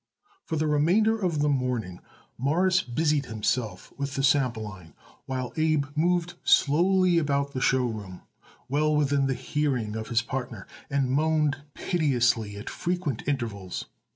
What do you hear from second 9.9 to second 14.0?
of his partner, and moaned piteously at frequent intervals.